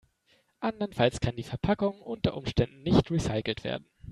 [0.61, 3.85] Andernfalls kann die Verpackung unter Umständen nicht recycelt werden.